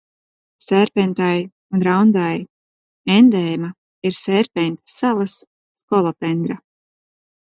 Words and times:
Sērpentai 0.67 1.35
un 1.77 1.83
Raundai 1.87 2.39
endēma 3.17 3.69
ir 4.11 4.17
Sērpentas 4.21 4.97
salas 5.03 5.35
skolopendra. 5.83 6.61